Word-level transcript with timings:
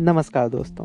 नमस्कार 0.00 0.48
दोस्तों, 0.48 0.84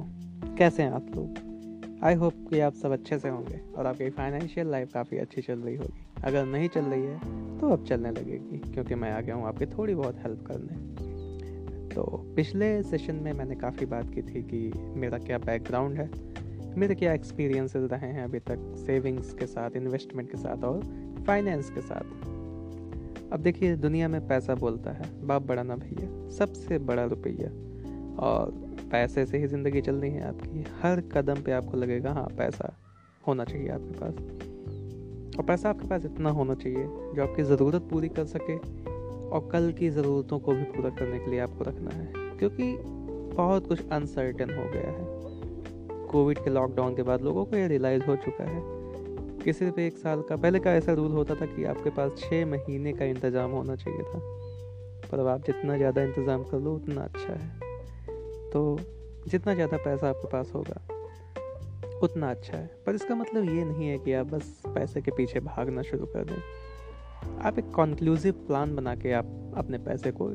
कैसे 0.58 0.84
हैं 0.84 0.92
आप 0.92 1.08
लोग? 1.16 2.00
आई 2.04 2.14
होप 2.14 2.34
कि 2.50 2.60
आप 2.60 2.74
सब 2.74 2.92
अच्छे 2.92 3.18
से 3.20 3.30
होंगे 3.30 3.60
और 3.78 3.86
आपकी 3.86 4.10
फाइनेंशियल 4.10 4.68
लाइफ 4.68 4.94
काफ़ी 4.94 5.18
अच्छी 5.18 5.42
चल 5.42 5.60
रही 5.60 5.76
होगी। 5.76 6.06
अगर 6.24 6.46
नहीं 6.46 6.70
चल 6.70 6.86
रही 6.86 7.04
है 7.04 7.60
तो 7.60 7.70
अब 7.70 7.86
चलने 7.86 8.12
लगेगी, 8.12 8.58
क्योंकि 8.74 8.96
मैं 8.96 9.12
आ 9.12 9.20
गया 9.22 9.36
हूँ 9.36 9.46
आपकी 9.48 9.66
थोड़ी 9.66 9.96
बहुत 9.96 10.18
हेल्प 10.18 10.44
करने। 10.48 10.78
तो 11.90 12.04
पिछले 12.36 12.82
सेशन 12.84 13.16
में 13.16 13.32
मैंने 13.34 13.56
काफ़ी 13.56 13.86
बात 13.86 14.10
की 14.16 14.22
थी 14.22 14.44
कि 14.44 14.72
मेरा 15.00 15.18
क्या 15.18 15.38
बैकग्राउंड 15.38 15.98
है, 15.98 16.10
मेरे 16.78 16.96
क्या 16.96 17.14
एक्सपीरियंसेस 17.14 17.90
रहे 17.92 18.12
हैं 18.12 18.24
अभी 18.24 18.40
तक 18.40 18.76
सेविंग्स 18.86 19.34
के 19.34 19.46
साथ 19.46 19.78
इन्वेस्टमेंट 19.78 20.32
के 20.32 20.38
साथ 20.38 20.64
और 20.64 20.82
फाइनेंस 21.28 21.70
के 21.70 21.82
साथ। 21.82 23.32
अब 23.34 23.40
देखिए, 23.40 23.76
दुनिया 23.78 24.08
में 24.08 24.28
पैसा 24.28 24.56
बोलता 24.56 24.92
है, 24.92 25.28
बाप 25.28 25.42
बड़ा 25.42 25.64
ना 25.64 25.76
भैया, 25.76 26.30
सबसे 26.30 26.80
बड़ा 26.82 27.06
रुपया। 27.06 27.50
और 28.20 28.62
पैसे 28.94 29.26
से 29.26 29.38
ही 29.38 29.48
ज़िंदगी 29.48 29.82
चलनी 29.82 30.10
है 30.10 30.28
आपकी। 30.28 30.64
हर 30.82 31.02
कदम 31.14 31.42
पे 31.42 31.52
आपको 31.52 31.78
लगेगा 31.78 32.12
हाँ 32.14 32.28
पैसा 32.38 32.74
होना 33.28 33.44
चाहिए 33.44 33.70
आपके 33.70 34.00
पास। 34.00 35.38
और 35.38 35.46
पैसा 35.46 35.70
आपके 35.70 35.88
पास 35.88 36.06
इतना 36.06 36.30
होना 36.30 36.54
चाहिए 36.56 36.84
जो 37.16 37.24
आपकी 37.24 37.44
ज़रूरत 37.44 37.88
पूरी 37.92 38.10
कर 38.10 38.26
सके 38.26 38.58
और 39.30 39.50
कल 39.52 39.72
की 39.80 39.90
ज़रूरतों 39.90 40.40
को 40.40 40.54
भी 40.54 40.64
पूरा 40.64 40.90
करने 40.90 41.20
के 41.20 41.32
लिए 41.32 41.40
आपको 41.40 41.64
रखना 41.64 41.96
है। 41.96 42.38
क्योंकि 42.40 42.76
बहुत 43.36 43.68
कुछ 43.68 43.90
अनसर्टन 43.92 44.54
हो 44.54 44.70
गया 44.72 44.92
है। 44.92 46.08
कोविड 46.08 46.44
के 46.44 46.50
लॉकडाउन 46.50 46.96
के 46.96 47.04
बाद 47.04 47.22
लोगों 47.22 47.46
को 47.46 47.56
ये 47.56 47.68
रियलाइज़ 47.68 48.04
हो 48.04 48.16
चुका 48.16 48.44
है 48.44 48.62
कि 49.44 49.54
सिर्फ़ 49.54 49.80
एक 49.80 49.98
साल 49.98 50.22
का, 50.22 50.36
पहले 50.36 50.60
का 50.60 50.74
ऐसा 50.74 50.94
रूल 50.94 51.12
होता 51.12 51.36
था 51.36 51.46
कि 51.46 51.64
आपके 51.64 51.90
पास 51.90 52.12
छः 52.18 52.46
महीने 52.46 52.94
का 52.94 53.06
इंतज़ाम 53.06 53.52
होना 53.52 53.76
चाहिए 53.76 54.04
था। 54.04 54.20
पर 55.12 55.20
अब 55.20 55.28
आप 55.28 55.46
जितना 55.46 55.78
ज़्यादा 55.78 56.04
इंतज़ाम 56.04 56.44
कर 56.44 56.60
लो, 56.60 56.76
उतना 56.76 57.02
अच्छा 57.02 57.34
है। 57.34 57.63
तो 58.54 58.80
जितना 59.28 59.54
ज़्यादा 59.54 59.78
पैसा 59.78 60.10
आपके 60.10 60.28
पास 60.28 60.52
होगा, 60.56 60.82
उतना 62.04 62.32
अच्छा 62.32 62.58
है। 62.58 62.66
पर 62.86 62.96
इसका 62.96 63.16
मतलब 63.16 63.44
ये 63.46 63.64
नहीं 63.66 63.88
है 63.88 63.98
कि 64.00 64.14
आप 64.14 64.26
बस 64.26 64.62
पैसे 64.68 65.02
के 65.02 65.12
पीछे 65.12 65.40
भागना 65.40 65.82
शुरू 65.82 66.06
कर 66.06 66.24
दें। 66.24 67.42
आप 67.42 67.60
एक 67.60 67.66
कंक्लूसिव 67.66 68.34
प्लान 68.34 68.76
बना 68.76 68.96
के 68.96 69.12
आप 69.12 69.54
अपने 69.58 69.78
पैसे 69.78 70.12
को 70.12 70.32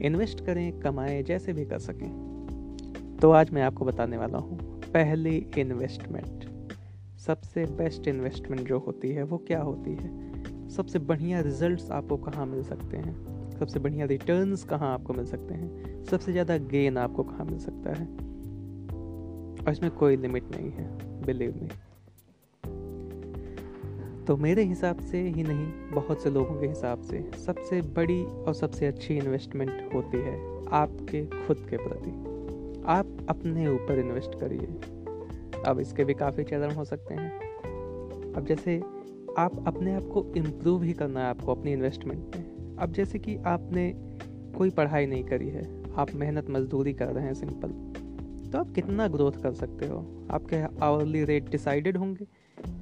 इन्वेस्ट 0.00 0.44
करें, 0.46 0.80
कमाएँ, 0.80 1.22
जैसे 1.22 1.52
भी 1.52 1.64
कर 1.64 1.78
सकें। 1.78 3.18
तो 3.22 3.30
आज 3.30 3.50
मैं 3.50 3.62
आपको 3.62 3.84
बताने 3.84 4.16
वाला 4.16 4.38
हूँ, 4.38 4.58
पहली 4.92 5.46
इन्वेस्टमेंट 5.58 6.48
सबसे 7.18 7.64
बेस्ट 7.64 8.08
इन्वेस्टमेंट 8.08 8.68
जो 8.68 8.78
होती 8.78 9.08
है, 9.08 9.22
वो 9.22 9.38
क्या 9.38 9.60
होती 9.62 9.90
है? 9.90 10.68
सबसे 10.68 10.98
बढ़िया 10.98 11.40
रिजल्ट्स 11.40 11.90
आपको 11.90 12.16
कहाँ 12.16 12.46
मिल 12.46 12.62
सकते 12.62 12.96
हैं? 12.96 13.39
सबसे 13.60 13.78
बढ़िया 13.78 14.06
रिटर्न्स 14.06 14.64
कहाँ 14.64 14.92
आपको 14.94 15.14
मिल 15.14 15.26
सकते 15.26 15.54
हैं? 15.54 16.04
सबसे 16.04 16.32
ज़्यादा 16.32 16.56
गेन 16.56 16.98
आपको 16.98 17.22
कहाँ 17.22 17.44
मिल 17.44 17.58
सकता 17.58 17.90
है? 17.90 18.06
और 19.56 19.72
इसमें 19.72 19.90
कोई 19.90 20.16
लिमिट 20.16 20.44
नहीं 20.56 20.70
है 20.70 20.88
बिलीव 21.26 21.54
में 21.62 21.68
तो 24.26 24.36
मेरे 24.36 24.62
हिसाब 24.64 24.98
से 25.00 25.20
ही 25.20 25.42
नहीं, 25.42 25.66
बहुत 25.92 26.22
से 26.22 26.30
लोगों 26.30 26.60
के 26.60 26.66
हिसाब 26.66 27.00
से 27.02 27.30
सबसे 27.46 27.80
बड़ी 27.96 28.22
और 28.22 28.54
सबसे 28.54 28.86
अच्छी 28.86 29.16
इन्वेस्टमेंट 29.16 29.94
होती 29.94 30.18
है 30.18 30.34
आपके 30.72 31.24
खुद 31.46 31.66
के 31.70 31.76
प्रति। 31.76 32.10
आप 32.88 33.26
अपने 33.28 33.68
ऊपर 33.68 33.98
इन्वेस्ट 33.98 34.38
करिए। 34.40 35.62
अब 35.66 35.80
इसके 35.80 36.04
भी 36.04 36.14
काफ़ी 36.14 36.44
चरण 36.44 36.70
हो 36.70 36.84
सकते 36.84 37.14
हैं। 37.14 38.32
अब 38.34 38.44
जैसे 38.48 38.78
आप 39.38 39.64
अपने 39.66 39.94
आप 39.94 40.08
को 40.08 40.24
इम्प्रूव 40.36 40.82
ही 40.82 40.92
करना 40.92 41.20
है 41.20 41.26
आपको 41.26 41.54
अपनी 41.54 41.72
इन्वेस्टमेंट 41.72 42.36
में 42.36 42.49
अब 42.80 42.92
जैसे 42.92 43.18
कि 43.18 43.36
आपने 43.46 43.92
कोई 44.56 44.70
पढ़ाई 44.70 45.06
नहीं 45.06 45.24
करी 45.24 45.48
है, 45.48 45.62
आप 45.94 46.14
मेहनत 46.14 46.50
मजदूरी 46.50 46.92
कर 46.92 47.08
रहे 47.08 47.24
हैं 47.24 47.34
सिंपल 47.34 47.68
तो 48.50 48.58
आप 48.58 48.72
कितना 48.74 49.06
ग्रोथ 49.08 49.32
कर 49.42 49.52
सकते 49.54 49.86
हो? 49.86 49.98
आपके 50.30 50.56
आवरली 50.84 51.24
रेट 51.24 51.50
डिसाइडेड 51.50 51.96
होंगे 51.96 52.26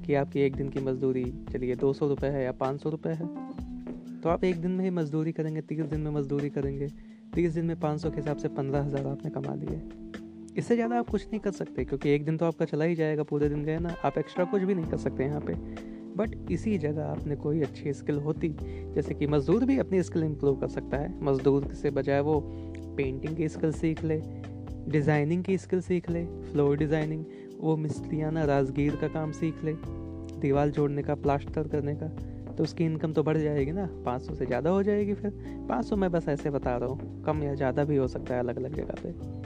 कि 0.05 0.13
आपकी 0.15 0.39
एक 0.39 0.55
दिन 0.55 0.69
की 0.69 0.79
मजदूरी, 0.79 1.23
चलिए 1.51 1.75
दो 1.75 1.91
सौ 1.93 2.07
रुपये 2.07 2.29
है 2.29 2.43
या 2.43 2.51
पाँच 2.53 2.81
सौ 2.81 2.89
रुपये 2.89 3.13
है। 3.13 3.27
तो 4.21 4.29
आप 4.29 4.43
एक 4.43 4.61
दिन 4.61 4.71
में 4.71 4.83
ही 4.83 4.89
मजदूरी 4.91 5.31
करेंगे, 5.31 5.61
तीस 5.61 5.85
दिन 5.85 5.99
में 6.01 6.11
मजदूरी 6.11 6.49
करेंगे, 6.49 6.87
तीस 7.35 7.53
दिन 7.53 7.65
में 7.65 7.79
पाँच 7.79 8.01
सौ 8.01 8.09
के 8.09 8.17
हिसाब 8.17 8.37
से 8.37 8.47
पंद्रह 8.49 8.81
हज़ार 8.81 9.07
आपने 9.07 9.31
कमा 9.31 9.53
लिए। 9.55 9.81
इससे 10.57 10.75
ज़्यादा 10.75 10.99
आप 10.99 11.09
कुछ 11.09 11.25
नहीं 11.25 11.39
कर 11.39 11.51
सकते, 11.51 11.85
क्योंकि 11.85 12.09
एक 12.09 12.25
दिन 12.25 12.37
तो 12.37 12.45
आपका 12.45 12.65
चला 12.65 12.85
ही 12.85 12.95
जाएगा 12.95 13.23
पूरे 13.23 13.49
दिन, 13.49 13.63
गए 13.63 13.77
ना? 13.79 13.95
आप 14.05 14.17
एक्स्ट्रा 14.17 14.45
कुछ 14.45 14.61
भी 14.61 14.75
नहीं 14.75 14.85
कर 14.85 14.97
सकते 14.97 15.23
यहाँ 15.23 15.41
पे। 15.41 15.53
बट 16.19 16.51
इसी 16.51 16.77
जगह 16.77 17.05
आपने 17.05 17.35
कोई 17.37 17.61
अच्छी 17.61 17.93
स्किल 17.93 18.17
होती। 18.19 18.49
जैसे 18.95 19.13
कि 19.13 19.27
मज़दूर 19.27 19.65
भी 19.65 19.77
अपनी 19.79 20.01
स्किल 20.03 20.23
इम्प्रूव 20.23 20.59
कर 20.59 20.67
सकता 20.69 20.97
है। 20.97 21.13
मज़दूर 21.23 21.67
से 21.73 21.91
बजाय 21.91 22.19
वो 22.21 22.39
पेंटिंग 22.97 23.35
की 23.37 23.47
स्किल 23.49 23.71
सीख 23.73 24.03
ले 24.03 24.21
डिज़ाइनिंग 24.89 25.43
की 25.43 25.57
स्किल 25.57 25.81
सीख 25.81 26.09
ले 26.09 26.25
फ्लोर 26.43 26.77
डिज़ाइनिंग 26.77 27.25
वो 27.59 27.75
मिस्त्रियाना 27.77 28.43
राजगीर 28.45 28.95
का 28.95 29.07
काम 29.07 29.31
सीख 29.31 29.63
ले, 29.63 29.73
दीवार 30.41 30.69
जोड़ने 30.69 31.03
का 31.03 31.15
प्लास्टर 31.17 31.67
करने 31.67 31.95
का 31.95 32.07
तो 32.53 32.63
उसकी 32.63 32.85
इनकम 32.85 33.13
तो 33.13 33.23
बढ़ 33.23 33.37
जाएगी 33.37 33.71
ना। 33.71 33.85
पाँच 34.05 34.21
सौ 34.21 34.35
से 34.35 34.45
ज़्यादा 34.45 34.69
हो 34.69 34.81
जाएगी 34.83 35.13
फिर। 35.13 35.31
पाँच 35.69 35.85
सौ 35.85 35.95
मैं 35.95 36.11
बस 36.11 36.27
ऐसे 36.29 36.49
बता 36.49 36.75
रहा 36.77 36.89
हूँ, 36.89 37.23
कम 37.23 37.43
या 37.43 37.53
ज़्यादा 37.55 37.83
भी 37.83 37.95
हो 37.95 38.07
सकता 38.07 38.33
है 38.33 38.39
अलग 38.39 38.57
अलग 38.57 38.75
जगह 38.75 39.01
पे। 39.03 39.38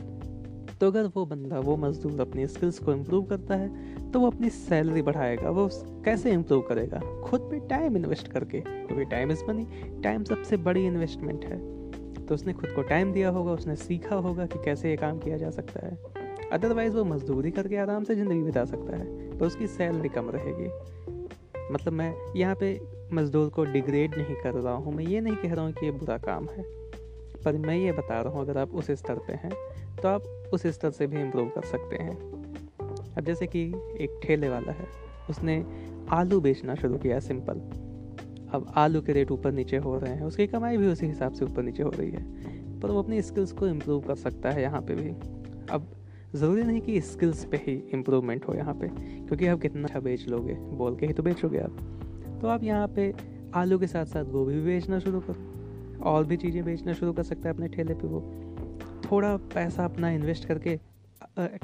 तो 0.83 0.88
अगर 0.88 1.05
वो 1.07 1.25
बंदा, 1.25 1.59
वो 1.59 1.75
मजदूर 1.77 2.21
अपनी 2.21 2.45
स्किल्स 2.47 2.79
को 2.79 2.94
इम्प्रूव 2.94 3.23
करता 3.25 3.55
है 3.55 4.11
तो 4.11 4.19
वो 4.19 4.27
अपनी 4.27 4.49
सैलरी 4.49 5.01
बढ़ाएगा, 5.01 5.49
वो 5.49 5.67
कैसे 6.05 6.31
इम्प्रूव 6.31 6.61
करेगा? 6.61 6.99
खुद 7.21 7.41
पे 7.51 7.59
टाइम 7.69 7.95
इन्वेस्ट 7.97 8.27
करके, 8.27 8.59
क्योंकि 8.59 9.05
टाइम 9.05 9.31
इज़ 9.31 9.44
मनी 9.47 9.66
टाइम 10.03 10.23
सबसे 10.23 10.57
बड़ी 10.59 10.85
इन्वेस्टमेंट 10.85 11.45
है। 11.45 11.59
तो 12.25 12.35
उसने 12.35 12.53
खुद 12.53 12.69
को 12.69 12.81
टाइम 12.83 13.13
दिया 13.13 13.29
होगा, 13.29 13.51
उसने 13.51 13.75
सीखा 13.75 14.16
होगा 14.17 14.45
कि 14.45 14.59
कैसे 14.66 14.89
ये 14.89 14.95
काम 14.97 15.19
किया 15.19 15.38
जा 15.38 15.49
सकता 15.51 15.85
है। 15.88 15.97
अदरवाइज़ 16.51 16.94
वो 16.94 17.03
मजदूरी 17.05 17.51
करके 17.51 17.77
आराम 17.77 18.03
से 18.03 18.15
ज़िंदगी 18.15 18.41
बिता 18.41 18.65
सकता 18.65 18.97
है 18.97 19.38
तो 19.38 19.45
उसकी 19.45 19.67
सैलरी 19.69 20.09
कम 20.09 20.29
रहेगी। 20.29 20.69
मतलब 21.71 21.94
मैं 21.94 22.13
यहाँ 22.35 22.55
पे 22.55 22.79
मज़दूर 23.13 23.50
को 23.50 23.65
डिग्रेड 23.67 24.17
नहीं 24.17 24.35
कर 24.35 24.53
रहा 24.53 24.73
हूँ, 24.73 24.94
मैं 24.94 25.05
ये 25.05 25.21
नहीं 25.21 25.35
कह 25.35 25.53
रहा 25.53 25.65
हूँ 25.65 25.73
कि 25.73 25.85
ये 25.85 25.91
बुरा 25.94 26.17
काम 26.25 26.47
है, 26.47 26.63
पर 27.45 27.57
मैं 27.59 27.77
ये 27.77 27.91
बता 27.94 28.21
रहा 28.21 28.33
हूँ, 28.33 28.41
अगर 28.41 28.57
आप 28.57 28.73
उस 28.73 28.91
स्तर 28.94 29.19
पे 29.27 29.33
हैं 29.33 29.51
तो 30.02 30.08
आप 30.08 30.50
उस 30.54 30.66
स्तर 30.68 30.92
से 30.92 31.08
भी 31.08 31.22
इम्प्रूव 31.22 31.50
कर 31.50 31.66
सकते 31.66 31.96
हैं। 31.96 32.16
अब 33.18 33.24
जैसे 33.26 33.48
कि 33.48 33.62
एक 34.02 34.20
ठेले 34.24 34.50
वाला 34.50 34.72
है, 34.72 34.88
उसने 35.30 35.64
आलू 36.12 36.40
बेचना 36.42 36.76
शुरू 36.76 36.98
किया 36.98 37.20
सिंपल 37.22 37.59
अब 38.54 38.72
आलू 38.78 39.02
के 39.02 39.14
रेट 39.14 39.31
ऊपर 39.31 39.52
नीचे 39.52 39.78
हो 39.78 39.98
रहे 39.98 40.14
हैं, 40.14 40.24
उसकी 40.24 40.48
कमाई 40.48 40.78
भी 40.78 40.88
उसी 40.88 41.06
हिसाब 41.06 41.34
से 41.34 41.46
ऊपर 41.46 41.64
नीचे 41.64 41.84
हो 41.84 41.90
रही 41.90 42.09
है, 42.12 42.80
पर 42.80 42.92
वो 42.92 43.02
अपनी 43.04 43.22
स्किल्स 43.22 43.52
को 43.52 43.68
इम्प्रूव 43.68 44.02
कर 44.02 44.16
सकता 44.16 44.50
है 44.50 44.62
यहाँ 44.62 44.81
पे 44.81 44.96
भी। 44.96 45.09
अब 45.72 45.88
ज़रूरी 46.36 46.64
नहीं 46.64 46.81
कि 46.81 47.00
स्किल्स 47.02 47.44
पे 47.46 47.58
ही 47.58 47.74
इम्प्रूवमेंट 47.94 48.48
हो 48.48 48.54
यहाँ 48.54 48.74
पे, 48.74 48.88
क्योंकि 48.88 49.48
आप 49.48 49.60
कितना 49.60 49.84
अच्छा 49.84 50.00
बेच 50.00 50.28
लोगे, 50.28 50.54
बोल 50.54 50.96
के 50.96 51.06
ही 51.06 51.14
तो 51.14 51.24
बेचोगे 51.24 51.60
आप। 51.60 51.78
तो 52.42 52.48
आप 52.48 52.64
यहाँ 52.64 52.88
पे 52.88 53.14
आलू 53.56 53.80
के 53.80 53.88
साथ 53.88 54.06
साथ 54.06 54.25
गोभी 54.25 54.54
भी 54.54 54.62
बेचना 54.66 55.00
शुरू 55.00 55.20
करो, 55.20 56.02
और 56.04 56.25
भी 56.25 56.38
चीज़ें 56.38 56.64
बेचना 56.66 56.94
शुरू 56.94 57.14
कर 57.14 57.24
सकते 57.24 57.48
हैं 57.48 57.56
अपने 57.56 57.68
ठेले 57.68 57.94
पे 57.94 58.08
वो। 58.08 58.20
थोड़ा 59.13 59.35
पैसा 59.38 59.85
अपना 59.85 60.09
इन्वेस्ट 60.09 60.46
करके 60.46 60.79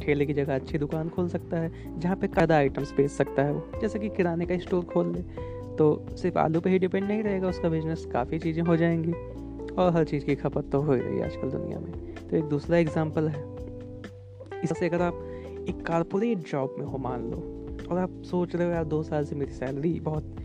ठेले 0.01 0.25
की 0.25 0.33
जगह 0.33 0.55
अच्छी 0.55 0.77
दुकान 0.77 1.09
खोल 1.09 1.27
सकता 1.27 1.57
है, 1.57 1.99
जहाँ 1.99 2.15
पे 2.15 2.27
ज़्यादा 2.27 2.55
आइटम्स 2.55 2.91
बेच 2.91 3.11
सकता 3.11 3.43
है 3.43 3.53
वो। 3.53 3.79
जैसे 3.81 3.99
कि 3.99 4.09
किराने 4.09 4.45
का 4.45 4.57
स्टोर 4.57 4.83
खोल 4.85 5.13
ले। 5.13 5.21
तो 5.75 6.05
सिर्फ़ 6.17 6.37
आलू 6.37 6.59
पे 6.59 6.69
ही 6.69 6.79
डिपेंड 6.79 7.07
नहीं 7.07 7.23
रहेगा, 7.23 7.47
उसका 7.47 7.69
बिज़नेस 7.69 8.05
काफ़ी 8.05 8.39
चीज़ें 8.39 8.63
हो 8.63 8.75
जाएँगी। 8.77 9.11
और 9.73 9.93
हर 9.93 10.03
चीज़ 10.03 10.25
की 10.25 10.35
खपत 10.35 10.69
तो 10.71 10.81
हो 10.81 10.93
ही 10.93 11.01
रही 11.01 11.17
है 11.17 11.25
आजकल 11.25 11.49
दुनिया 11.49 11.79
में। 11.79 12.15
तो 12.27 12.37
एक 12.37 12.43
दूसरा 12.43 12.77
एग्ज़ाम्पल 12.77 13.27
है। 13.27 13.43
इससे 14.63 14.87
अगर 14.87 15.01
आप 15.01 15.13
एक 15.69 15.85
कारपोरेट 15.85 16.37
जॉब 16.37 16.75
में 16.79 16.85
हो 16.85 16.97
मान 16.97 17.29
लो, 17.31 17.37
और 17.91 17.97
आप 17.97 18.21
सोच 18.23 18.55
रहे 18.55 18.67
हो, 18.67 18.73
यार, 18.73 18.85
दो 18.85 19.03
साल 19.03 19.25
से 19.25 19.35
मेरी 19.35 19.51
सैलरी 19.51 19.99
बहुत 19.99 20.35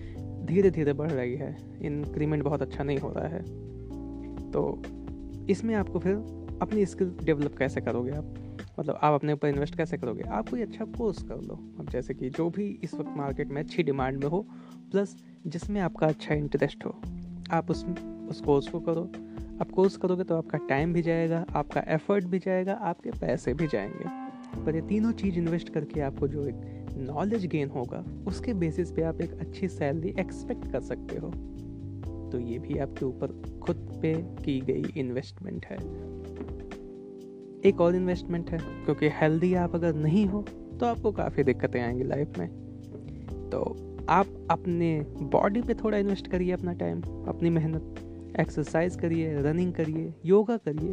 धीरे 0.45 0.71
धीरे 0.71 0.93
बढ़ 0.93 1.11
रही 1.11 1.35
है 1.35 1.57
इंक्रीमेंट 1.83 2.43
बहुत 2.43 2.63
अच्छा 2.63 2.85
नहीं 2.85 2.99
हो 2.99 3.13
रहा 3.17 3.29
है। 3.29 3.43
तो 4.51 4.83
इसमें 5.51 5.75
आपको 5.75 5.99
फिर 5.99 6.44
अपनी 6.65 6.87
स्किल 6.87 7.17
डेवलप 7.25 7.55
कैसे 7.59 7.81
करोगे 7.81 8.11
आप? 8.11 8.35
मतलब 8.81 8.99
आप 9.03 9.15
अपने 9.15 9.33
ऊपर 9.33 9.49
इन्वेस्ट 9.49 9.77
कैसे 9.77 9.97
करोगे? 9.97 10.23
आप 10.23 10.49
कोई 10.49 10.63
अच्छा 10.63 10.85
कोर्स 10.85 11.23
कर 11.23 11.37
लो। 11.37 11.55
अब 11.81 11.89
जैसे 11.91 12.15
कि 12.15 12.31
जो 12.31 12.51
भी 12.51 12.81
इस 12.85 12.95
वक्त 12.95 13.15
मार्केट 13.17 13.49
में 13.49 13.63
अच्छी 13.63 13.83
डिमांड 13.83 14.19
में 14.19 14.31
हो 14.31 14.47
प्लस 14.91 15.17
जिसमें 15.47 15.81
आपका 15.81 16.07
अच्छा 16.07 16.35
इंटरेस्ट 16.35 16.85
हो, 16.87 16.95
आप 17.51 17.71
उस 17.71 17.85
उस 18.31 18.41
कोर्स 18.41 18.69
को 18.69 18.81
करो। 18.81 19.03
आप 19.61 19.71
कोर्स 19.71 19.97
करोगे 19.97 20.25
तो 20.25 20.37
आपका 20.37 20.59
टाइम 20.59 20.93
भी 20.93 21.03
जाएगा, 21.03 21.47
आपका 21.55 21.85
एफर्ट 21.89 22.25
भी 22.25 22.39
जाएगा, 22.39 22.73
आपके 22.73 23.11
पैसे 23.11 23.55
भी 23.55 23.67
जाएँगे। 23.67 24.25
पर 24.65 24.75
ये 24.75 24.81
तीनों 24.81 25.13
चीज़ 25.13 25.39
इन्वेस्ट 25.39 25.69
करके 25.69 26.01
आपको 26.01 26.29
जो 26.29 26.47
एक 26.47 26.87
नॉलेज 26.97 27.47
गेन 27.47 27.69
होगा, 27.69 28.05
उसके 28.27 28.55
बेसिस 28.55 28.93
पे 28.93 29.03
आप 29.03 29.21
एक 29.21 29.33
अच्छी 29.33 29.69
सैलरी 29.69 30.15
एक्सपेक्ट 30.21 30.73
कर 30.73 30.81
सकते 30.81 31.17
हो। 31.17 31.31
तो 32.31 32.41
ये 32.41 32.59
भी 32.59 32.79
आपके 32.79 33.05
ऊपर 33.05 33.59
खुद 33.63 33.99
पे 34.03 34.15
की 34.15 34.61
गई 34.61 34.85
इन्वेस्टमेंट 34.97 35.67
है। 35.67 35.79
एक 37.65 37.81
और 37.81 37.97
इन्वेस्टमेंट 37.97 38.51
है। 38.51 38.59
क्योंकि 38.59 39.09
हेल्दी 39.13 39.55
आप 39.55 39.75
अगर 39.75 39.95
नहीं 39.95 40.27
हो 40.27 40.45
तो 40.81 40.87
आपको 40.87 41.13
काफ़ी 41.13 41.43
दिक्कतें 41.43 41.81
आएँगी 41.81 42.05
लाइफ 42.05 42.39
में। 42.39 42.49
तो 43.51 43.61
आप 44.09 44.27
अपने 44.51 44.99
बॉडी 45.33 45.63
पे 45.63 45.75
थोड़ा 45.75 45.99
इन्वेस्ट 45.99 46.27
करिए 46.27 46.53
अपना 46.53 46.73
टाइम 46.73 47.01
अपनी 47.29 47.51
मेहनत। 47.51 48.01
एक्सरसाइज 48.41 48.97
करिए 48.97 49.35
रनिंग 49.43 49.73
करिए 49.73 50.13
योगा 50.27 50.57
करिए। 50.57 50.93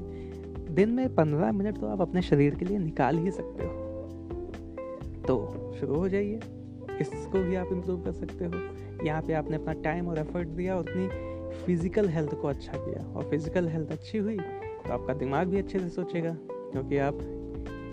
दिन 0.75 0.89
में 0.89 1.15
पंद्रह 1.15 1.51
मिनट 1.51 1.79
तो 1.79 1.87
आप 1.87 2.01
अपने 2.01 2.21
शरीर 2.21 2.55
के 2.55 2.65
लिए 2.65 2.77
निकाल 2.77 3.17
ही 3.17 3.31
सकते 3.31 3.65
हो। 3.65 3.71
तो 5.27 5.73
शुरू 5.79 5.95
हो 5.95 6.09
जाइए। 6.09 6.39
इसको 7.01 7.39
भी 7.39 7.55
आप 7.55 7.69
इम्प्रूव 7.71 8.03
कर 8.03 8.11
सकते 8.11 8.45
हो। 8.45 9.05
यहाँ 9.05 9.21
पे 9.21 9.33
आपने 9.33 9.55
अपना 9.55 9.73
टाइम 9.81 10.07
और 10.07 10.19
एफर्ट 10.19 10.47
दिया 10.47 10.75
और 10.75 10.89
अपनी 10.89 11.07
फ़िज़िकल 11.65 12.09
हेल्थ 12.09 12.35
को 12.35 12.47
अच्छा 12.47 12.73
किया। 12.75 13.05
और 13.07 13.29
फ़िज़िकल 13.29 13.67
हेल्थ 13.67 13.91
अच्छी 13.91 14.17
हुई 14.17 14.37
तो 14.37 14.93
आपका 14.93 15.13
दिमाग 15.13 15.47
भी 15.47 15.57
अच्छे 15.57 15.79
से 15.79 15.89
सोचेगा। 15.89 16.37
क्योंकि 16.71 16.97
आप 16.97 17.17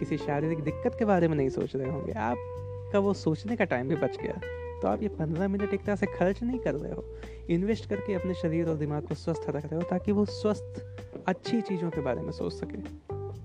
किसी 0.01 0.17
शारीरिक 0.17 0.61
दिक्कत 0.61 0.97
के 0.99 1.05
बारे 1.05 1.29
में 1.29 1.37
नहीं 1.37 1.49
सोच 1.49 1.77
रहे 1.77 1.91
होंगे। 1.91 2.13
आपका 2.13 2.99
वो 2.99 3.15
सोचने 3.15 3.57
का 3.57 3.65
टाइम 3.65 3.89
भी 3.89 3.95
बच 3.95 4.17
गया। 4.23 4.41
तो 4.83 4.89
आप 4.89 5.03
ये 5.03 5.09
पंद्रह 5.09 5.49
मिनट 5.49 5.75
एक 5.75 5.85
तरह 5.85 5.97
से 5.97 6.07
खर्च 6.07 6.43
नहीं 6.43 6.59
कर 6.59 6.75
रहे 6.75 6.93
हो। 6.93 7.05
इन्वेस्ट 7.51 7.89
करके 7.89 8.15
अपने 8.15 8.35
शरीर 8.35 8.69
और 8.69 8.77
दिमाग 8.77 9.03
को 9.03 9.15
स्वस्थ 9.15 9.43
रख 9.49 9.65
रहे 9.65 9.77
हो 9.77 9.83
ताकि 9.83 10.13
वो 10.13 10.25
स्वस्थ, 10.25 10.85
अच्छी 11.27 11.61
चीज़ों 11.61 11.91
के 11.91 12.01
बारे 12.01 12.21
में 12.21 12.33
सोच 12.33 12.53
सके। 12.53 12.83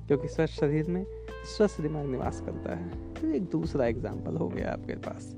क्योंकि 0.08 0.28
स्वस्थ 0.28 0.54
शरीर 0.54 0.86
में 0.88 1.06
स्वस्थ 1.58 1.82
दिमाग 1.82 2.06
निवास 2.06 2.42
करता 2.42 2.76
है। 2.76 3.14
तो 3.14 3.28
एक 3.28 3.44
दूसरा 3.44 3.86
एग्ज़ाम्पल 3.86 4.36
हो 4.36 4.48
गया 4.48 4.72
आपके 4.72 4.94
पास। 4.94 5.36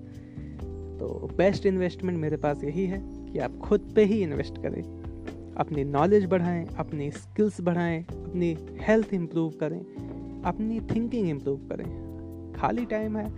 तो 0.99 1.29
बेस्ट 1.37 1.65
इन्वेस्टमेंट 1.65 2.17
मेरे 2.17 2.37
पास 2.37 2.63
यही 2.63 2.85
है 2.85 3.01
कि 3.03 3.39
आप 3.39 3.57
खुद 3.57 3.93
पे 3.95 4.03
ही 4.03 4.21
इन्वेस्ट 4.23 4.57
करें। 4.57 5.04
अपनी 5.57 5.83
नॉलेज 5.83 6.25
बढ़ाएँ, 6.25 6.65
अपनी 6.77 7.09
स्किल्स 7.11 7.59
बढ़ाएँ, 7.61 8.03
अपनी 8.03 8.55
हेल्थ 8.81 9.13
इम्प्रूव 9.13 9.49
करें, 9.59 9.79
अपनी 10.43 10.79
थिंकिंग 10.91 11.29
इम्प्रूव 11.29 11.57
करें। 11.69 12.53
खाली 12.53 12.85
टाइम 12.85 13.17
है, 13.17 13.29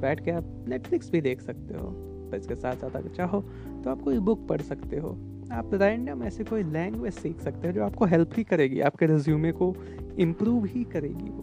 बैठ 0.00 0.24
के 0.24 0.30
आप 0.30 0.64
नेटफ्लिक्स 0.68 1.10
भी 1.10 1.20
देख 1.20 1.40
सकते 1.40 1.74
हो। 1.74 1.90
पर 2.24 2.36
इसके 2.36 2.54
साथ 2.54 2.76
साथ 2.76 2.96
अगर 2.96 3.08
चाहो 3.08 3.40
तो 3.84 3.90
आप 3.90 4.02
कोई 4.02 4.18
बुक 4.18 4.46
पढ़ 4.48 4.60
सकते 4.62 4.96
हो। 4.96 5.10
आप 5.52 5.70
रैंडम 5.74 6.22
ऐसे 6.22 6.44
कोई 6.44 6.62
लैंग्वेज 6.62 7.14
सीख 7.14 7.40
सकते 7.40 7.66
हो 7.66 7.72
जो 7.72 7.84
आपको 7.84 8.04
हेल्प 8.04 8.30
ही 8.36 8.44
करेगी, 8.44 8.80
आपके 8.80 9.06
रिज्यूमे 9.06 9.52
को 9.52 9.74
इम्प्रूव 10.18 10.64
ही 10.64 10.84
करेगी 10.84 11.30
वो। 11.30 11.42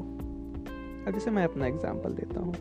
अब 1.07 1.13
जैसे 1.13 1.31
मैं 1.31 1.43
अपना 1.43 1.67
एग्ज़ाम्पल 1.67 2.13
देता 2.13 2.39
हूँ। 2.39 2.53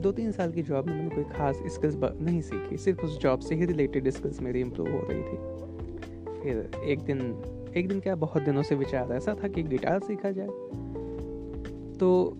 दो 0.00 0.12
तीन 0.12 0.32
साल 0.32 0.52
की 0.52 0.62
जॉब 0.62 0.86
में 0.86 0.94
मैंने 0.94 1.10
कोई 1.10 1.24
खास 1.24 1.62
स्किल्स 1.66 1.96
नहीं 2.20 2.40
सीखी, 2.40 2.76
सिर्फ़ 2.76 3.00
उस 3.00 3.18
जॉब 3.20 3.40
से 3.40 3.54
ही 3.54 3.64
रिलेटेड 3.64 4.08
स्किल्स 4.10 4.40
मेरी 4.42 4.60
इम्प्रूव 4.60 4.90
हो 4.90 5.06
रही 5.10 5.22
थी। 5.22 5.49
फिर 6.42 6.70
एक 6.84 7.00
दिन 7.00 7.20
एक 7.76 7.88
दिन 7.88 8.00
क्या 8.00 8.14
बहुत 8.16 8.42
दिनों 8.42 8.62
से 8.62 8.74
विचार 8.74 9.12
ऐसा 9.12 9.34
था 9.34 9.48
कि 9.48 9.62
गिटार 9.62 9.98
सीखा 9.98 10.30
जाए। 10.30 10.46
तो 11.98 12.36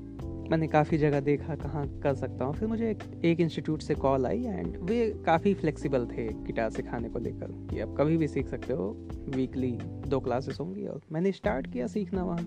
मैंने 0.50 0.66
काफ़ी 0.66 0.98
जगह 0.98 1.20
देखा 1.20 1.54
कहाँ 1.54 1.86
कर 2.00 2.14
सकता 2.14 2.44
हूँ। 2.44 2.54
फिर 2.54 2.68
मुझे 2.68 2.90
एक, 2.90 3.02
एक 3.24 3.40
इंस्टीट्यूट 3.40 3.82
से 3.82 3.94
कॉल 3.94 4.26
आई 4.26 4.44
एंड 4.44 4.76
वे 4.76 5.10
काफ़ी 5.26 5.54
फ्लेक्सिबल 5.54 6.06
थे 6.06 6.26
गिटार 6.44 6.70
सिखाने 6.70 7.08
को 7.08 7.18
लेकर 7.18 7.52
कि 7.70 7.80
आप 7.80 7.94
कभी 7.98 8.16
भी 8.16 8.28
सीख 8.28 8.48
सकते 8.48 8.72
हो। 8.72 8.88
वीकली 9.28 9.70
दो 10.06 10.20
क्लासेस 10.20 10.60
होंगी 10.60 10.86
और 10.86 11.00
मैंने 11.12 11.32
स्टार्ट 11.32 11.72
किया 11.72 11.86
सीखना 11.86 12.24
वहाँ। 12.24 12.40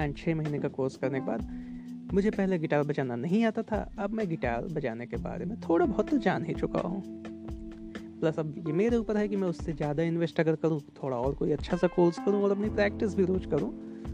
एंड 0.00 0.16
छः 0.16 0.34
महीने 0.34 0.58
का 0.58 0.68
कोर्स 0.68 0.96
करने 0.96 1.20
के 1.20 1.26
बाद 1.26 2.12
मुझे 2.14 2.30
पहले 2.30 2.58
गिटार 2.58 2.82
बजाना 2.82 3.16
नहीं 3.16 3.44
आता 3.44 3.62
था। 3.62 3.90
अब 3.98 4.10
मैं 4.10 4.28
गिटार 4.28 4.64
बजाने 4.64 5.06
के 5.06 5.16
बारे 5.16 5.44
में 5.44 5.60
थोड़ा 5.60 5.86
बहुत 5.86 6.10
तो 6.10 6.18
जान 6.18 6.44
ही 6.44 6.54
चुका 6.54 6.80
हूँ। 6.80 7.22
प्लस 8.20 8.38
अब 8.38 8.54
ये 8.66 8.72
मेरे 8.72 8.96
ऊपर 8.96 9.16
है 9.16 9.28
कि 9.28 9.36
मैं 9.36 9.48
उससे 9.48 9.72
ज़्यादा 9.72 10.02
इन्वेस्ट 10.02 10.40
अगर 10.40 10.56
करूँ 10.56 10.80
थोड़ा 11.02 11.16
और 11.16 11.34
कोई 11.34 11.52
अच्छा 11.52 11.76
सा 11.76 11.86
कोर्स 11.86 12.18
करूँ 12.18 12.42
और 12.42 12.50
अपनी 12.50 12.68
प्रैक्टिस 12.68 13.14
भी 13.14 13.24
रोज़ 13.24 13.46
करूँ 13.46 13.70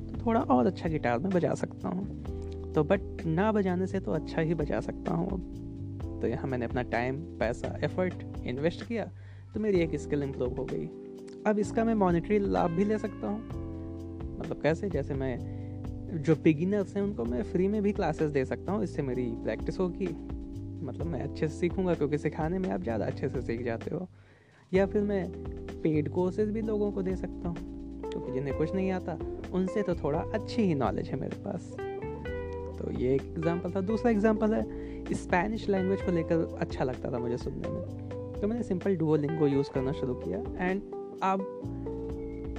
तो 0.08 0.26
थोड़ा 0.26 0.40
और 0.40 0.66
अच्छा 0.66 0.88
गिटार 0.88 1.18
में 1.18 1.30
बजा 1.30 1.54
सकता 1.54 1.88
हूँ। 1.88 2.72
तो 2.72 2.84
बट 2.84 3.24
ना 3.26 3.52
बजाने 3.52 3.86
से 3.86 4.00
तो 4.00 4.12
अच्छा 4.12 4.40
ही 4.40 4.54
बजा 4.54 4.80
सकता 4.80 5.14
हूँ 5.14 5.30
अब। 5.30 6.20
तो 6.22 6.28
यहाँ 6.28 6.48
मैंने 6.48 6.64
अपना 6.64 6.82
टाइम 6.82 7.16
पैसा 7.38 7.78
एफर्ट 7.84 8.14
इन्वेस्ट 8.46 8.84
किया 8.84 9.04
तो 9.54 9.60
मेरी 9.60 9.80
एक 9.80 9.96
स्किल 9.96 10.22
इम्प्रूव 10.22 10.56
हो 10.56 10.64
गई। 10.64 10.86
अब 11.46 11.58
इसका 11.58 11.84
मैं 11.84 11.94
मॉनिटरी 11.94 12.38
लाभ 12.38 12.70
भी 12.70 12.84
ले 12.84 12.98
सकता 12.98 13.26
हूँ। 13.26 13.40
मतलब 14.38 14.62
कैसे? 14.62 14.88
जैसे 14.90 15.14
मैं, 15.14 15.38
जो 16.22 16.34
बिगिनर्स 16.34 16.96
हैं, 16.96 17.02
उनको 17.02 17.24
मैं 17.24 17.42
फ्री 17.42 17.68
में 17.68 17.82
भी 17.82 17.92
क्लासेस 17.92 18.30
दे 18.30 18.44
सकता 18.44 18.72
हूँ, 18.72 18.82
इससे 18.84 19.02
मेरी 19.02 19.26
प्रैक्टिस 19.42 19.78
होगी। 19.78 20.06
मतलब 20.82 21.06
मैं 21.06 21.20
अच्छे 21.20 21.48
से 21.48 21.54
सीखूँगा, 21.54 21.94
क्योंकि 21.94 22.18
सिखाने 22.18 22.58
में 22.58 22.68
आप 22.70 22.82
ज़्यादा 22.82 23.06
अच्छे 23.06 23.28
से 23.28 23.42
सीख 23.42 23.62
जाते 23.64 23.94
हो। 23.94 24.06
या 24.72 24.86
फिर 24.86 25.02
मैं 25.02 25.26
पेड 25.82 26.08
कोर्सेज 26.08 26.50
भी 26.50 26.62
लोगों 26.62 26.90
को 26.92 27.02
दे 27.02 27.16
सकता 27.16 27.48
हूँ, 27.48 27.56
क्योंकि 28.02 28.32
जिन्हें 28.32 28.56
कुछ 28.58 28.74
नहीं 28.74 28.90
आता, 28.90 29.18
उनसे 29.52 29.82
तो 29.82 29.94
थोड़ा 29.94 30.18
अच्छी 30.34 30.62
ही 30.62 30.74
नॉलेज 30.74 31.08
है 31.08 31.20
मेरे 31.20 31.42
पास। 31.44 31.70
तो 32.78 32.90
ये 32.92 33.14
एक 33.14 33.22
एग्ज़ाम्पल 33.22 33.72
था। 33.72 33.80
दूसरा 33.82 34.10
एग्ज़ाम्पल 34.10 34.54
है 34.54 35.14
स्पेनिश 35.14 35.68
लैंग्वेज 35.68 36.02
को 36.02 36.12
लेकर 36.12 36.56
अच्छा 36.60 36.84
लगता 36.84 37.12
था 37.12 37.18
मुझे 37.18 37.36
सुनने 37.38 37.68
में। 37.68 38.40
तो 38.40 38.48
मैंने 38.48 38.62
सिंपल 38.62 38.96
डुओलिंगो 38.96 39.46
यूज़ 39.46 39.70
करना 39.70 39.92
शुरू 39.92 40.14
किया 40.16 40.38
एंड 40.60 40.82
अब 41.22 41.44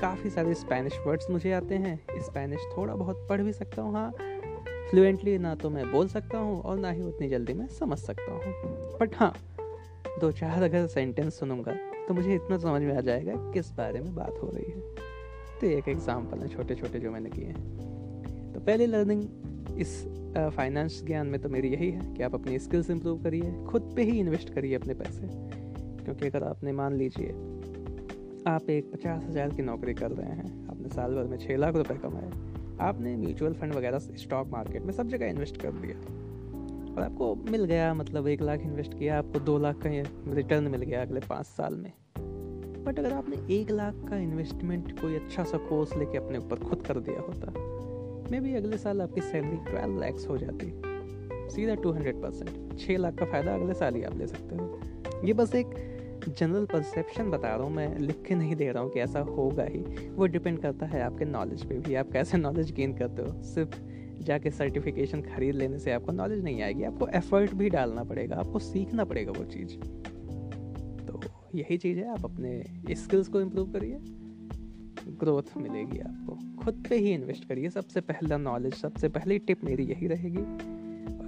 काफ़ी 0.01 0.29
सारे 0.29 0.53
स्पेनिश 0.53 0.97
वर्ड्स 1.05 1.29
मुझे 1.29 1.51
आते 1.51 1.75
हैं। 1.75 1.99
स्पेनिश 2.19 2.61
थोड़ा 2.77 2.95
बहुत 2.95 3.25
पढ़ 3.29 3.41
भी 3.41 3.53
सकता 3.53 3.81
हूँ 3.81 3.93
हाँ 3.93 4.11
फ्लुएंटली 4.89 5.37
ना 5.37 5.53
तो 5.55 5.69
मैं 5.69 5.91
बोल 5.91 6.07
सकता 6.07 6.37
हूँ 6.37 6.61
और 6.61 6.77
ना 6.79 6.91
ही 6.91 7.01
उतनी 7.03 7.27
जल्दी 7.29 7.53
मैं 7.53 7.67
समझ 7.69 7.97
सकता 7.97 8.31
हूँ। 8.31 8.97
बट 8.99 9.15
हाँ 9.15 9.33
दो 10.21 10.31
चार 10.31 10.63
अगर 10.63 10.87
सेंटेंस 10.87 11.39
सुनूँगा 11.39 11.71
तो 12.07 12.13
मुझे 12.13 12.35
इतना 12.35 12.57
समझ 12.57 12.81
में 12.81 12.95
आ 12.97 13.01
जाएगा 13.01 13.33
किस 13.53 13.71
बारे 13.71 13.99
में 13.99 14.13
बात 14.15 14.39
हो 14.43 14.51
रही 14.53 14.71
है। 14.71 14.79
तो 15.59 15.67
एक 15.67 15.87
एग्ज़ाम्पल 15.89 16.39
है 16.39 16.47
छोटे 16.47 16.75
छोटे 16.75 16.99
जो 16.99 17.11
मैंने 17.11 17.29
किए 17.29 17.45
हैं। 17.45 18.53
तो 18.53 18.59
पहले 18.59 18.85
लर्निंग 18.85 19.23
इस 19.79 19.93
फाइनेंस 20.55 21.01
ज्ञान 21.05 21.27
में 21.27 21.39
तो 21.41 21.49
मेरी 21.49 21.69
यही 21.69 21.89
है 21.91 22.13
कि 22.13 22.23
आप 22.23 22.35
अपनी 22.35 22.59
स्किल्स 22.59 22.89
इंप्रूव 22.89 23.23
करिए, 23.23 23.51
खुद 23.65 23.93
पे 23.95 24.03
ही 24.03 24.19
इन्वेस्ट 24.19 24.53
करिए 24.53 24.75
अपने 24.75 24.93
पैसे। 24.93 25.27
क्योंकि 26.03 26.27
अगर 26.27 26.43
आपने 26.43 26.71
मान 26.71 26.93
लीजिए, 26.93 27.29
आप 28.47 28.69
एक 28.69 28.91
पचास 28.91 29.23
हज़ार 29.23 29.49
की 29.49 29.61
नौकरी 29.63 29.93
कर 29.93 30.11
रहे 30.11 30.31
हैं, 30.31 30.67
आपने 30.69 30.89
साल 30.89 31.15
भर 31.15 31.23
में 31.23 31.37
छः 31.37 31.57
लाख 31.57 31.75
रुपए 31.75 31.95
कमाए 31.95 32.29
आपने 32.81 33.15
म्यूचुअल 33.15 33.53
फंड 33.53 33.73
वगैरह 33.73 33.99
स्टॉक 33.99 34.47
मार्केट 34.47 34.83
में 34.83 34.91
सब 34.93 35.07
जगह 35.07 35.25
इन्वेस्ट 35.25 35.61
कर 35.61 35.71
दिया। 35.71 35.95
और 36.93 37.03
आपको 37.03 37.35
मिल 37.49 37.63
गया 37.65 37.93
मतलब 37.93 38.27
एक 38.27 38.41
लाख 38.41 38.61
इन्वेस्ट 38.61 38.97
किया, 38.99 39.17
आपको 39.17 39.39
दो 39.39 39.57
लाख 39.57 39.79
का 39.85 39.89
रिटर्न 40.33 40.67
मिल 40.67 40.81
गया 40.81 41.01
अगले 41.01 41.19
पाँच 41.19 41.45
साल 41.45 41.75
में। 41.75 41.91
बट 42.85 42.99
अगर 42.99 43.13
आपने 43.13 43.37
एक 43.55 43.71
लाख 43.71 43.95
का 44.09 44.17
इन्वेस्टमेंट 44.17 44.91
कोई 45.01 45.15
अच्छा 45.15 45.43
सा 45.43 45.57
कोर्स 45.57 45.95
लेके 45.97 46.17
अपने 46.17 46.37
ऊपर 46.37 46.59
खुद 46.59 46.83
कर 46.87 46.99
दिया 46.99 47.21
होता, 47.21 47.51
मे 48.31 48.39
भी 48.39 48.53
अगले 48.55 48.77
साल 48.77 49.01
आपकी 49.01 49.21
सैलरी 49.21 49.57
ट्वेल्व 49.65 49.99
लैक्स 50.01 50.27
हो 50.27 50.37
जाती। 50.37 50.73
सीधा 51.49 51.75
टू 51.75 51.91
हंड्रेड 51.91 52.21
परसेंट 52.21 52.79
छः 52.79 52.97
लाख 52.97 53.15
का 53.15 53.25
फ़ायदा 53.25 53.53
अगले 53.53 53.73
साल 53.73 53.95
ही 53.95 54.03
आप 54.03 54.17
ले 54.17 54.27
सकते 54.27 54.55
हो। 54.55 54.79
ये 55.25 55.33
बस 55.33 55.55
एक 55.55 55.75
जनरल 56.27 56.65
परसेप्शन 56.65 57.29
बता 57.29 57.47
रहा 57.47 57.65
हूँ, 57.65 57.71
मैं 57.71 57.99
लिख 57.99 58.23
के 58.27 58.35
नहीं 58.35 58.55
दे 58.55 58.71
रहा 58.71 58.83
हूँ 58.83 58.91
कि 58.91 58.99
ऐसा 58.99 59.19
होगा 59.19 59.63
ही। 59.63 59.79
वो 60.07 60.25
डिपेंड 60.25 60.59
करता 60.59 60.85
है 60.85 61.01
आपके 61.01 61.25
नॉलेज 61.25 61.65
पे 61.65 61.79
भी। 61.79 61.95
आप 61.95 62.11
कैसे 62.11 62.37
नॉलेज 62.37 62.71
गेन 62.71 62.97
करते 62.97 63.21
हो? 63.21 63.43
सिर्फ़ 63.43 63.79
जाके 64.23 64.51
सर्टिफिकेशन 64.51 65.21
खरीद 65.21 65.55
लेने 65.55 65.79
से 65.79 65.91
आपको 65.91 66.11
नॉलेज 66.11 66.43
नहीं 66.43 66.61
आएगी। 66.61 66.83
आपको 66.83 67.07
एफर्ट 67.07 67.53
भी 67.53 67.69
डालना 67.69 68.03
पड़ेगा। 68.03 68.35
आपको 68.35 68.59
सीखना 68.59 69.05
पड़ेगा 69.05 69.31
वो 69.31 69.43
चीज़। 69.43 69.75
तो 71.05 71.21
यही 71.55 71.77
चीज़ 71.77 71.99
है। 71.99 72.11
आप 72.11 72.25
अपने 72.25 72.63
स्किल्स 72.91 73.27
को 73.27 73.41
इम्प्रूव 73.41 73.71
करिए। 73.71 73.97
ग्रोथ 75.07 75.57
मिलेगी 75.57 75.99
आपको। 75.99 76.61
खुद 76.61 76.85
पे 76.89 76.95
ही 76.95 77.11
इन्वेस्ट 77.11 77.47
करिए। 77.47 77.69
सबसे 77.69 78.01
पहला 78.01 78.37
नॉलेज 78.37 78.73
सबसे 78.73 79.09
पहली 79.09 79.39
टिप 79.39 79.63
मेरी 79.63 79.83
यही 79.83 80.07
रहेगी। 80.07 80.43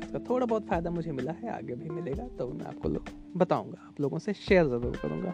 इसका 0.10 0.20
थोड़ा 0.30 0.46
बहुत 0.46 0.66
फ़ायदा 0.68 0.90
मुझे 0.90 1.12
मिला 1.12 1.32
है, 1.32 1.50
आगे 1.54 1.76
भी 1.76 1.90
मिलेगा 1.90 2.24
तो 2.38 2.48
मैं 2.50 2.66
आपको 2.66 2.90
लोग 2.90 3.10
बताऊँगा, 3.38 3.82
आप 3.88 4.00
लोगों 4.02 4.20
से 4.20 4.34
शेयर 4.34 4.66
ज़रूर 4.68 4.98
करूँगा। 5.02 5.34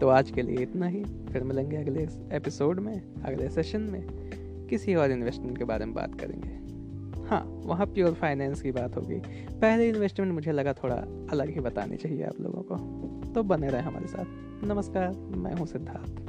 तो 0.00 0.08
आज 0.08 0.30
के 0.30 0.42
लिए 0.42 0.62
इतना 0.62 0.86
ही, 0.86 1.02
फिर 1.32 1.42
मिलेंगे 1.44 1.76
अगले 1.76 2.06
एपिसोड 2.36 2.80
में, 2.80 3.22
अगले 3.22 3.48
सेशन 3.48 3.82
में, 3.82 4.06
किसी 4.70 4.94
और 4.94 5.10
इन्वेस्टमेंट 5.10 5.58
के 5.58 5.64
बारे 5.64 5.84
में 5.84 5.94
बात 5.94 6.18
करेंगे। 6.20 7.28
हाँ 7.28 7.42
वहाँ 7.66 7.86
प्योर 7.86 8.14
फाइनेंस 8.14 8.62
की 8.62 8.72
बात 8.72 8.96
होगी। 8.96 9.20
पहले 9.60 9.88
इन्वेस्टमेंट 9.88 10.32
मुझे 10.32 10.52
लगा 10.52 10.72
थोड़ा 10.72 10.96
अलग 11.30 11.54
ही 11.54 11.60
बतानी 11.60 11.96
चाहिए 11.96 12.24
आप 12.24 12.40
लोगों 12.40 12.62
को। 12.62 13.32
तो 13.32 13.42
बने 13.42 13.68
रहे 13.68 13.82
हमारे 13.82 14.06
साथ। 14.06 14.64
नमस्कार, 14.64 15.12
मैं 15.36 15.54
हूँ 15.54 15.66
सिद्धार्थ। 15.66 16.23